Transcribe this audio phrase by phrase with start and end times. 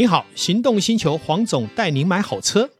[0.00, 2.70] 你好，行动星球黄总带您买好车。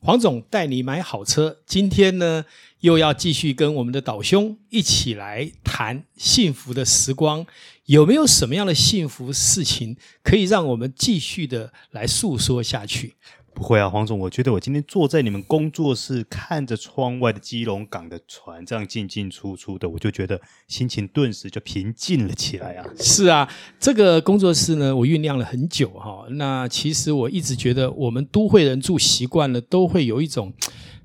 [0.00, 2.46] 黄总带你买好车，今天呢
[2.80, 7.44] 又要继续跟我们的导兄一起来谈幸福的时光，
[7.84, 13.16] 有没有什么样的幸福事情可以让我们继续的来诉说下去？
[13.54, 22.84] 不会啊，黄总，我觉得我今天坐在你们工作室，看着窗外的基隆港的船这样进进出出的，我就觉得心情顿时就平静了起来啊。
[22.98, 23.48] 是啊，
[23.78, 26.26] 这个工作室呢，我酝酿了很久哈。
[26.30, 30.52] 那其实我一直觉得，我们都会人住习惯了，都会有一种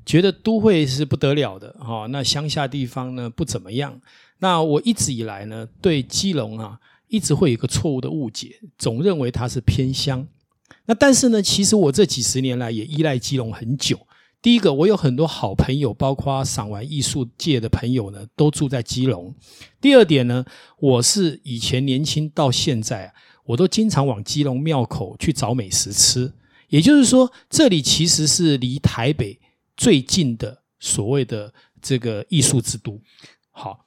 [0.03, 2.07] 觉得都会是不得了的哈。
[2.07, 4.01] 那乡下地方呢不怎么样。
[4.39, 6.79] 那我一直以来呢，对基隆啊，
[7.09, 10.27] 一直会有一个错误的误解，总认为它是偏乡。
[10.89, 14.07] 那但是呢，其实我这几十年来也依赖基隆很久。
[14.41, 19.35] 第一个，我有很多好朋友，包括赏玩艺术界的朋友呢，都住在基隆。
[19.79, 20.43] 第二点呢，
[20.79, 23.13] 我是以前年轻到现在啊，
[23.45, 26.33] 我都经常往基隆庙口去找美食吃。
[26.69, 29.39] 也就是说，这里其实是离台北
[29.77, 32.99] 最近的所谓的这个艺术之都。
[33.51, 33.85] 好，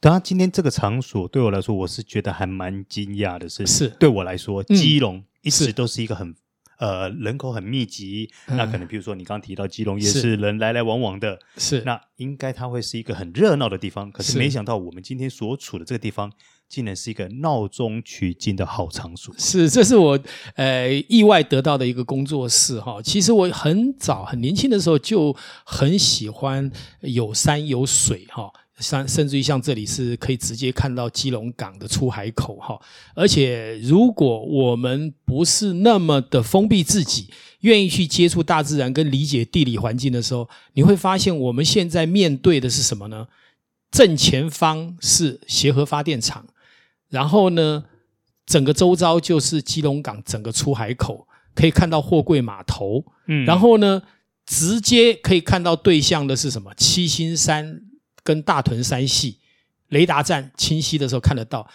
[0.00, 5.22] 当然今天这个场所对我来说，我是觉得还蛮惊讶的是，是对我来说，基隆。
[5.40, 6.34] 一直都是一个很
[6.78, 14.10] 呃人口很密集，嗯、那可能比如说你刚刚提到基隆夜市，人来来往往的，是那应该它会是一个很热闹的地方。
[14.10, 16.32] 可是没想到我们今天所处的这个地方，
[16.68, 19.34] 竟然是一个闹中取静的好场所。
[19.38, 20.18] 是，这是我
[20.54, 23.00] 呃意外得到的一个工作室哈。
[23.02, 25.34] 其实我很早很年轻的时候就
[25.64, 28.52] 很喜欢有山有水哈。
[28.80, 32.80] 像甚至于像这里是可以直接看到基隆港的出海口哈，
[33.14, 37.28] 而且如果我们不是那么的封闭自己，
[37.60, 43.26] 愿意去接触大自然跟理解地理环境的时候，你会发现我们现在面对的是什么呢？
[43.90, 46.46] 正前方是协和发电厂，
[47.08, 47.84] 然后呢，
[48.46, 54.02] 整个周遭就是基隆港整个出海口，可以看到货柜码头，嗯，然后呢，
[54.46, 56.72] 直接可以看到对象的是什么？
[56.76, 57.82] 七星山。
[58.28, 59.38] 跟大屯山系
[59.88, 61.66] 雷达站清晰的时候看得到，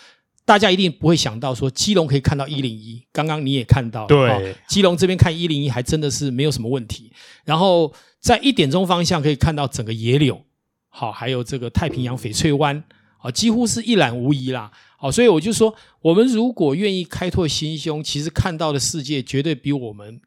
[0.46, 3.04] 大家一定不会想到说基隆可以看到一零一。
[3.12, 7.12] 刚刚你也看到了，对，哦，基隆这边看一零一还真的是没有什么问题。
[7.44, 10.40] 然后在一点钟方向可以看到整个野柳，
[10.90, 12.84] 好，还有这个太平洋翡翠湾，
[13.18, 14.72] 好，几乎是一览无遗啦。
[15.00, 20.22] 好，所以我就说，我们如果愿意开拓心胸，其实看到的世界绝对比我们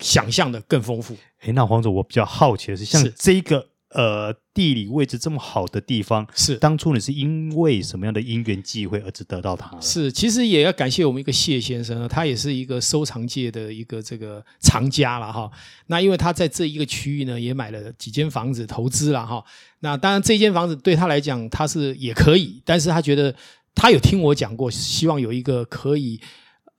[0.00, 1.16] 想象的更丰富。
[1.42, 3.68] 诶，那黄总，我比较好奇的是，像这个。
[3.90, 9.80] 呃，地理位置这么好的地方，是当初你是因为什么样的因缘际会而只得到它？
[9.80, 15.50] 是，其实也要感谢我们一个谢先生，他也是一个收藏界的一个这个藏家了哈。
[15.86, 19.42] 那因为他在这一个区域呢，也买了几间房子投资了哈。
[19.80, 23.34] 那当然这间房子对他来讲，他是也可以，但是他觉得
[23.74, 26.20] 他有听我讲过，希望有一个可以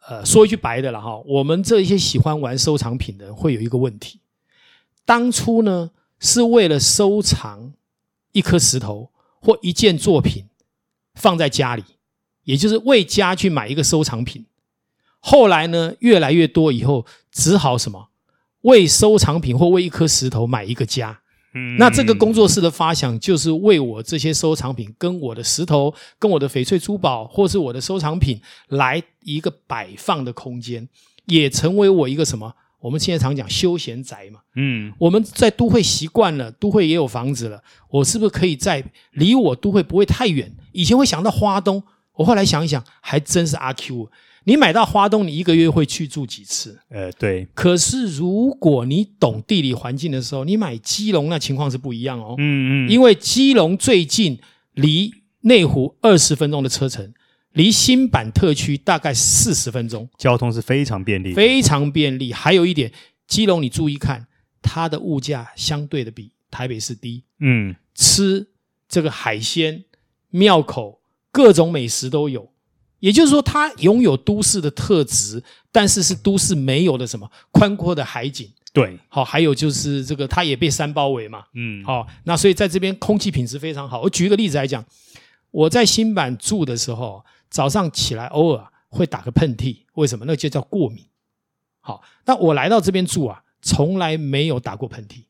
[0.07, 1.17] 呃说一句白的了哈。
[1.25, 4.19] 我们这些喜欢玩收藏品的人会有一个问题，
[5.05, 5.89] 当初呢。
[6.19, 7.73] 是为了收藏
[8.31, 10.45] 一颗石头或一件作品
[11.15, 11.83] 放在家里，
[12.43, 14.45] 也就是为家去买一个收藏品。
[15.19, 18.09] 后来呢，越来越多以后，只好什么
[18.61, 21.21] 为收藏品或为一颗石头买一个家。
[21.53, 30.87] 嗯，那这个工作室的发想就是为我这些收藏品、跟我的石头、跟我的翡翠珠宝，或是我的收藏品来一个摆放的空间，
[31.25, 32.53] 也成为我一个什么？
[32.79, 40.51] 我们现在常讲休闲宅嘛，嗯，我们在都会习惯了，都会也有房子了，我是不是可以在离我都会不会太远？
[40.71, 41.83] 以前会想到花东，
[42.15, 44.09] 我后来想一想，还真是阿 Q。
[44.45, 46.79] 你买到花东，你一个月会去住几次？
[46.89, 47.45] 呃，对。
[47.53, 54.39] 可是如果你懂地理环境的时候，你买基隆那情况是不一样哦，嗯嗯，因为基隆最近
[54.73, 57.13] 离内湖二十分钟的车程。
[57.53, 62.31] 离新版特区大概四十分钟，交通是非常便利，非常便利。
[62.31, 62.91] 还有一点，
[63.27, 64.27] 基隆你注意看，
[64.61, 67.23] 它的物价相对的比台北市低。
[67.39, 68.47] 嗯，吃
[68.87, 69.83] 这个海鲜、
[70.29, 71.01] 庙口
[71.31, 72.51] 各种美食都有，
[72.99, 78.47] 也就是说，它拥有都市的特质，但是是都市没有的什么宽阔的海景。
[78.71, 81.45] 对，好，还有就是这个它也被山包围嘛。
[81.55, 84.01] 嗯，好，那所以在这边空气品质非常好。
[84.01, 84.85] 我举一个例子来讲，
[85.49, 87.25] 我在新版住的时候。
[87.49, 90.25] 早上起来偶尔会打个喷嚏，为什么？
[90.25, 91.05] 那就叫过敏。
[91.79, 95.23] 好，那我来到这边住啊，从来没有打过喷嚏。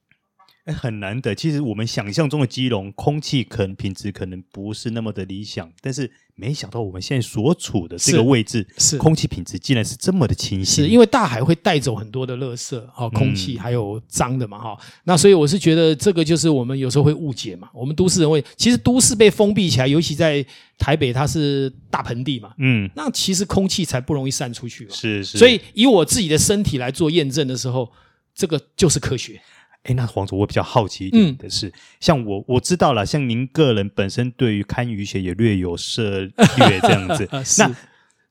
[0.74, 1.34] 很难得。
[1.34, 10.86] 其实我们想象中的基隆空气可能品质可能不是那么的理想，但是没想到我们现在所处的这个位置是，是空气品质竟然是这么的清新。
[10.86, 15.02] 是因为大海会带走很多的垃圾，哈，空气还有脏的嘛，哈、嗯。
[15.04, 17.70] 那所以我是觉得这个就是我们有时候会误解嘛。
[17.74, 20.46] 我们都市人会，其实都市被封闭起来，尤其在
[20.78, 24.92] 台北，它是大盆地嘛，嗯，那其实空气才不容易散出去嘛。
[24.94, 25.38] 是是。
[25.38, 27.92] 所以以我自己的身体来做验证的时候，
[28.34, 29.42] 这个就是科学。
[29.90, 37.28] 哎，那黄总，我比较好奇一点的是，嗯、像我我知道了，像您个人本身对于堪舆学也略有涉猎这样子。
[37.58, 37.76] 那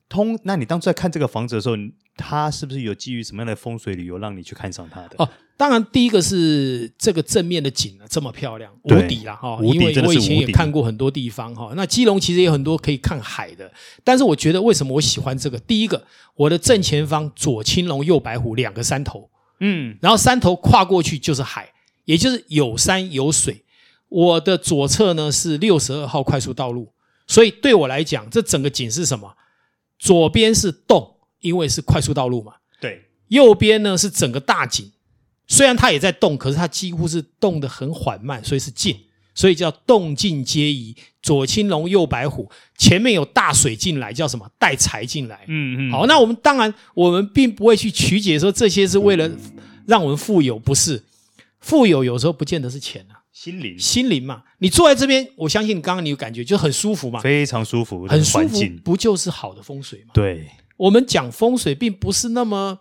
[0.07, 1.75] 通，那你当初在看这个房子的时候，
[2.15, 5.15] 它是不是有基于什么样的风水理由让你去看上它的？
[5.17, 9.59] 哦，当然，第一个是这个正面的景啊，这么漂亮，无敌了哈！
[9.61, 11.73] 因为我以前也看过很多地方哈。
[11.75, 13.69] 那基隆其实也有很多可以看海的，
[14.05, 15.59] 但是我觉得为什么我喜欢这个？
[15.59, 16.01] 第一个，
[16.35, 19.29] 我的正前方左青龙右白虎两个山头。
[19.59, 21.71] 嗯，然后山头跨过去就是海，
[22.05, 23.63] 也就是有山有水。
[24.07, 26.91] 我的左侧呢是六十二号快速道路，
[27.27, 29.35] 所以对我来讲，这整个景是什么？
[29.99, 32.53] 左边是洞，因为是快速道路嘛。
[32.81, 33.05] 对。
[33.27, 34.91] 右边呢是整个大景，
[35.45, 38.99] 虽然它也在动，可是它几乎是动得很缓慢，所以是静，
[39.39, 40.93] 所以叫动静皆宜。
[41.21, 44.45] 左青龙，右白虎，前面有大水进来，叫什么？
[44.57, 45.45] 带财进来。
[45.47, 45.91] 嗯嗯。
[45.91, 49.29] 好，那我们当然，我们并不会去曲解说这些是为了
[49.85, 51.03] 让我们富有，不是。
[51.61, 54.43] 富有有时候不见得是钱啊，心灵，心灵嘛。
[54.57, 60.11] 你坐在这边，我相信你刚刚你有感觉就很舒服嘛，非常舒服，很舒服，不就是好的风水吗？
[60.13, 60.49] 对。
[60.75, 62.77] 我们讲风水，并不是那么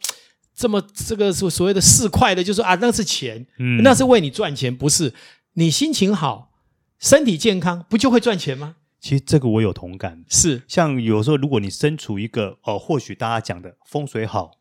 [0.57, 5.13] 这么这个所所谓的市侩的，就是说啊，那是钱，嗯，那是为你赚钱，不是。
[5.55, 6.48] 你心情好。
[6.99, 8.77] 身体健康不就会赚钱吗？
[9.01, 14.59] 其实这个我有同感，是像有时候如果你身处一个呃，或许大家讲的风水好，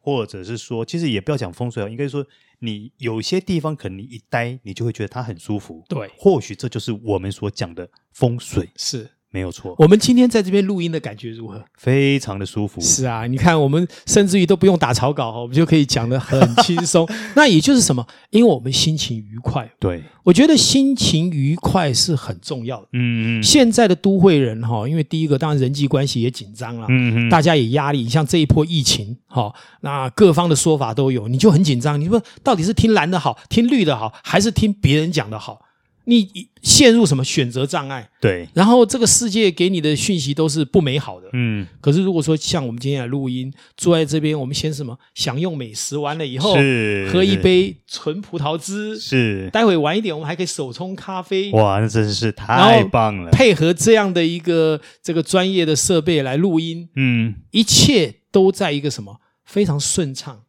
[0.00, 2.26] 或者是说，其实也不要讲风水好，应该说
[2.58, 5.84] 你有些地方可能你一待，你就会觉得它很舒服。
[5.88, 8.70] 对，或许这就是我们所讲的风水。
[8.76, 9.10] 是。
[9.36, 11.62] 没有错，我们今天在这边录音的感觉如何？
[11.76, 12.80] 非常的舒服。
[12.80, 17.06] 是啊，你看，我们甚至于都不用打草稿，我们就可以讲得很轻松。
[17.36, 18.06] 那也就是什么？
[18.30, 19.70] 因为我们心情愉快。
[19.78, 22.88] 对，我觉得心情愉快是很重要的。
[22.94, 23.42] 嗯嗯。
[23.42, 28.08] 现在的都会人哈，因为第一个当然人际关系也紧张了，嗯嗯，大家也压力。
[28.08, 32.00] 像这一波疫情哈，那各方的说法都有，你就很紧张。
[32.00, 35.60] 你说到底是听蓝的好，听绿的好，还是听别人讲的好？
[36.08, 38.08] 你陷入什么选择障碍？
[38.20, 41.28] 对，然后这个世界给你的讯息都是不美好的。
[41.32, 51.50] 嗯，可是如果说像我们今天来录音，坐在这边，我们先什么享用美食，完了以后是喝一杯纯葡萄汁，是待会晚一点我们还可以手冲咖啡。
[51.50, 53.30] 哇，那真是太棒了！
[53.32, 60.42] 配合这样的一个这个专业的设备来录音，嗯，一切都在一个什么非常顺畅。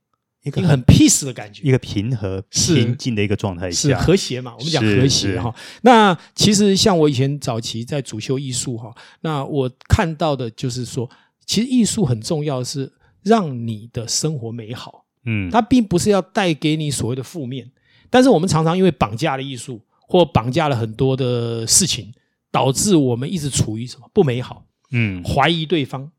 [0.47, 4.55] 一个很 peace 的感觉，一个平和、平静的一个状态下，是和谐嘛？
[4.57, 5.53] 我们讲和谐哈。
[5.81, 11.09] 那其实像我以前早期在主修艺术哈，那我看到的就是说，
[11.45, 12.91] 其实艺术很重要，是
[13.23, 15.05] 让你的生活美好。
[15.25, 17.69] 嗯，它并不是要带给你所谓的负面。
[18.09, 22.13] 但是我们常常因为绑架了艺术，或绑架了很多的事情，
[22.49, 24.63] 导致我们一直处于什么不美好？
[24.91, 26.09] 嗯，怀疑对方，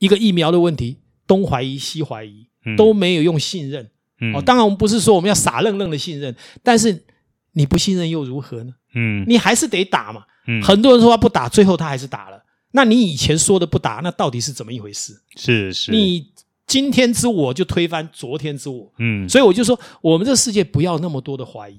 [0.00, 2.47] 一个疫苗的问题，东怀疑西怀疑。
[2.76, 3.88] 都没有用信任，
[4.20, 7.04] 嗯、哦，当然我们不是说我们要傻愣愣的信任，但是
[7.52, 8.74] 你不信任又如何呢？
[8.94, 10.24] 嗯，你还是得打嘛。
[10.46, 12.42] 嗯，很多人说他不打，最后他还是打了。
[12.72, 15.14] 那你以前说的不打，那到底是怎么一回事？
[15.36, 16.30] 是是，你
[16.66, 18.92] 今天之我就推翻昨天之我。
[18.98, 21.76] 嗯，所以我就说，我们这个世界不要那么多的怀疑。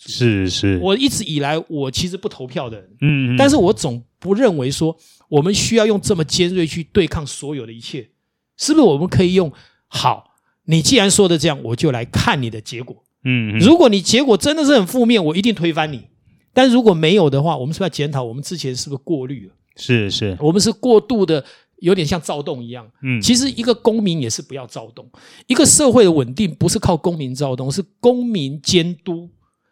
[0.00, 4.96] 是是，我一直以来我其实不投票的人，嗯，但是我总不认为说
[5.28, 8.08] 我们需要用这么尖锐去对抗所有的一切，
[8.56, 8.86] 是不是？
[8.86, 9.52] 我们可以用
[9.88, 10.36] 好。
[10.64, 13.04] 你既然说的这样，我就来看你的结果。
[13.24, 16.08] 嗯，如果你结果真的是很负面，我一定推翻你。
[16.52, 19.54] 但如果没有的话，我们是不是要检讨我们之前是不是过滤了？
[19.76, 21.44] 是是，我们是过度的，
[21.78, 22.90] 有点像躁动一样。
[23.02, 25.10] 嗯，其实一个公民也是不要躁动。
[25.46, 29.30] 一个社会的稳定不是靠公民躁动，是公民监督。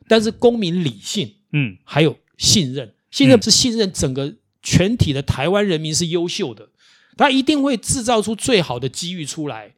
[0.08, 4.32] 但是公民理性，嗯，还有信任，信任是信任整个
[4.62, 6.68] 全体的台湾人民是优秀的，
[7.16, 9.72] 他一定会制造出最好的机遇出来。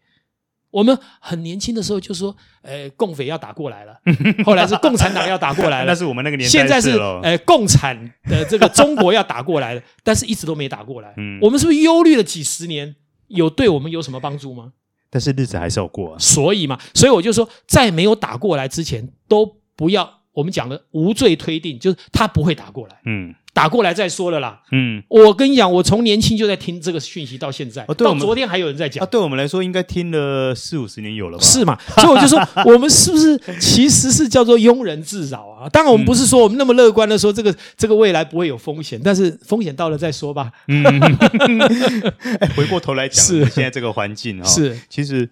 [0.70, 3.98] 我们很年轻的时候就说，呃，共匪要打过来了，
[4.44, 6.50] 后来是共产党要打过来了， 那是我们那个年代。
[6.50, 6.90] 现在是
[7.22, 11.14] 呃，共产的这个中国要打过来了， 但是一直都没打过来。
[11.16, 12.94] 嗯，我们是不是忧虑了几十年？
[13.28, 14.72] 有对我们有什么帮助吗？
[15.10, 16.18] 但是日子还是要过啊。
[16.18, 23.00] 所以嘛，所以我就说，在没有打过来之前，都不要我们讲的无罪推定，就是他不会打过来。
[23.06, 23.34] 嗯。
[23.58, 24.60] 打过来再说了啦。
[24.70, 29.02] 嗯，我跟你讲，我从年轻就在听这个讯息到现在，哦、到昨天还有人在讲。
[29.02, 31.42] 啊，对我们来说，应该听了四五十年有了吧？
[31.42, 31.76] 是嘛？
[31.96, 35.68] 所以我就说，我们是不是其实是叫做庸人自扰啊？
[35.70, 40.52] 当然，我们不是说我们那么乐观的说这个这个未来不会有风险，但是风险到了再说吧。
[40.68, 40.84] 嗯，
[42.38, 45.28] 哎，回过头来讲，是现在这个环境啊，是其实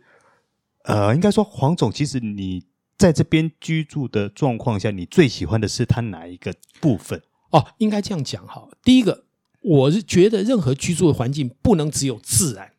[0.83, 2.65] 呃，应该说黄总，其实你。
[2.99, 7.21] 在这边居住的状况下，你最喜欢的是它哪一个部分？
[7.51, 8.69] 哦，应该这样讲哈。
[8.83, 9.25] 第一个，
[9.61, 12.73] 我是觉得任何居住的环境不能只有自然，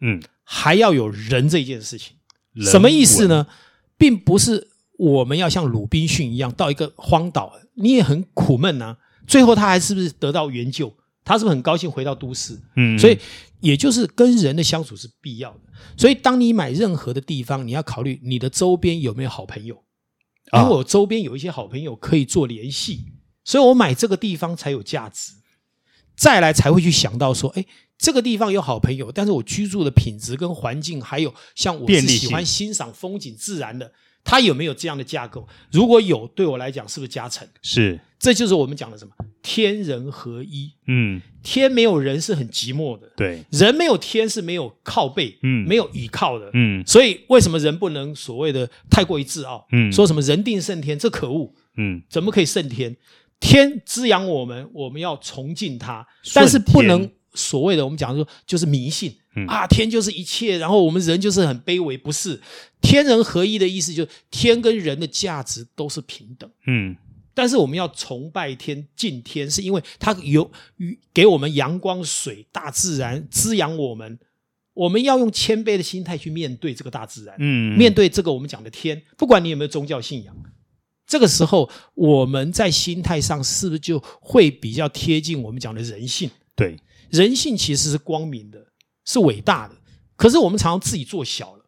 [0.00, 2.16] 嗯，还要有人这件事情。
[2.62, 3.46] 什么意思呢？
[3.96, 8.98] 并不是我们要像鲁滨逊一样到一个荒岛，你也很苦闷呐、啊。
[9.26, 10.92] 最后他还是不是得到援救？
[11.22, 12.58] 他是不是很高兴回到都市？
[12.76, 13.16] 嗯，所以
[13.60, 15.60] 也就是跟人的相处是必要的。
[15.96, 19.84] 所以当你买任何的地方，你要考虑你的周边有没有好朋友，
[20.52, 23.04] 因为我周边有一些好朋友可以做联系，
[23.50, 25.32] 所以我买这个地方才有价值。
[26.14, 27.66] 再来才会去想到说，哎，
[27.98, 33.90] 这个地方有好朋友，但是我居住的品质跟环境，还有像我是喜欢欣赏风景自然的。
[34.22, 35.48] 它有没有这样的架构？
[35.72, 37.48] 如果有，对我来讲是不是加成？
[37.62, 40.70] 是，这就是我们讲的什么天人合一。
[40.86, 46.86] 嗯，天没有人是很寂寞的，对，人没有天是没有靠背，嗯，没有倚靠的，嗯。
[46.86, 49.66] 所以为什么人不能所谓的太过于自傲？
[49.72, 51.54] 嗯，说什么人定胜天，这可恶。
[51.78, 52.94] 嗯，怎么可以胜天？
[53.40, 59.16] 天滋养我们，我们要崇敬它，但是不能所谓的我们讲的说就是迷信。
[59.36, 62.40] 嗯、啊，天就是一切，然后我们人就是很卑微，不是。
[62.80, 66.50] 天人合一的意思，就是天跟人的价值都是平等。
[66.66, 66.96] 嗯，
[67.32, 70.50] 但是我们要崇拜天、敬天，是因为它有
[71.14, 74.18] 给我们阳光、水、大自然滋养我们。
[74.74, 80.34] 我们要用谦卑的心态去面对这个大自然，嗯，面对这个我们讲的天，不管你有没有宗教信仰，
[81.10, 86.30] 这个时候我们在心态上是不是就会比较贴近我们讲的人性？
[86.54, 86.78] 对，
[87.10, 88.68] 人性其实是光明的。
[89.04, 89.74] 是伟大的，
[90.14, 91.64] 可是我们常常自己做小了，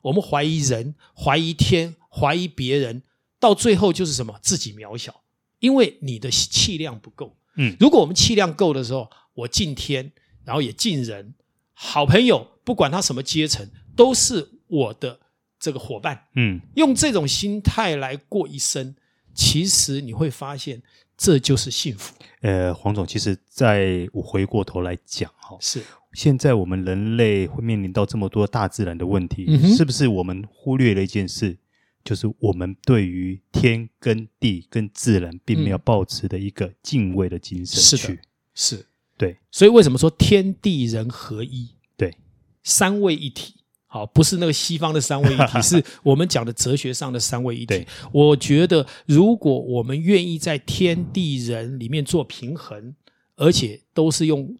[0.00, 3.02] 我们怀疑人，怀疑天，怀疑别人，
[3.38, 4.38] 到最后就是什么？
[4.40, 5.22] 自己渺小，
[5.58, 7.36] 因为你的气量不够。
[7.58, 10.10] 嗯，如果我们气量够的时候，我敬天，
[10.44, 11.34] 然后也敬人，
[11.74, 15.20] 好朋友，不管他什么阶层，都是我的
[15.58, 16.24] 这个伙伴。
[16.34, 18.94] 嗯，用这种心态来过一生，
[19.34, 20.82] 其实你会发现，
[21.16, 22.14] 这就是幸福。
[22.40, 25.82] 呃，黄总，其实在我回过头来讲，哈，是。
[26.12, 31.58] 现在我们人类会面临到这么多大自然的问题，嗯、是不是我们忽略了一件事？
[32.02, 37.82] 就是我们对于天跟地跟自然并没有抱持的一个敬畏的精神。
[37.82, 38.18] 是的，
[38.54, 38.86] 是，
[39.18, 39.36] 对。
[39.50, 41.70] 所以为什么说天地人合一？
[41.96, 42.16] 对，
[42.62, 43.56] 三位一体。
[43.96, 47.86] 好，不是那个西方的三位一体， 是我们讲的哲学上的三位一体。
[48.12, 52.94] 我觉得，如果我们愿意在天地人里面做平衡，
[53.36, 54.56] 而且都是用。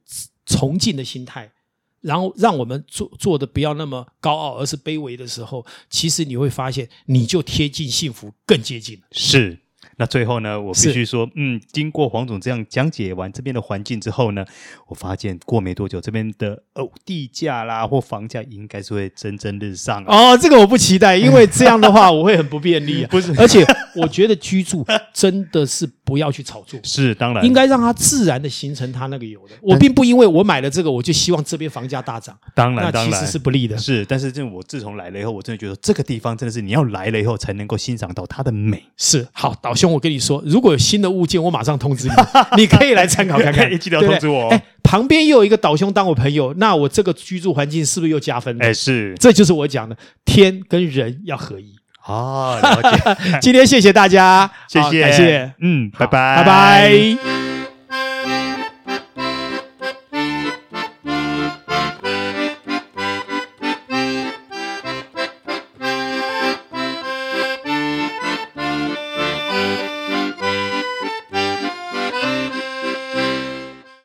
[0.48, 1.50] 崇敬的心态，
[2.00, 9.02] 然后让我们做做的不要那么高傲，而是卑微的时候，其实你会发现，你就贴近幸福，更接近。
[9.10, 9.58] 是。
[9.98, 14.44] 那最后呢，我必须说，嗯，经过黄总这样讲解完这边的环境之后呢，
[14.88, 20.32] 我发现过没多久，这边的哦地价啦或房价应该是会蒸蒸日上，啊。
[20.32, 23.08] 哦，这个我不期待，因为这样的话我会很不便利啊。
[23.10, 23.64] 不是，而且
[23.96, 29.54] 我觉得居住真的是不要去炒作， 是当然，应该让它自然的形成它那个有的。
[29.60, 32.36] 我并不因为我买了这个，我就希望这边房价大涨。
[32.54, 33.76] 当然，那其实是不利的。
[33.76, 38.82] 是，但是这我自从来了以后，我真的觉得这个地方真的是你要来了以后才能够欣赏到它的美。
[38.96, 42.14] 是，好，导兄，我跟你说，如果有新的物件，我马上通知你，
[42.62, 43.66] 你可以来参考看看。
[43.78, 44.48] 记得通知我。
[44.48, 48.66] 哎，旁边又有一个导兄当我朋友，那我这个居住环境是不是又加分了？
[48.66, 51.74] 哎，是，这就是我讲的天跟人要合一。
[52.06, 53.38] 哦，了解。
[53.42, 57.45] 今天谢谢大家，谢谢，感谢，嗯，拜拜，拜拜。